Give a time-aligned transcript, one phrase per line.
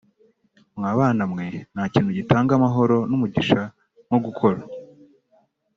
[0.77, 3.61] Mwa bana mwe nta kintu gitanga amahoro n’umugisha
[4.07, 4.59] nko gukora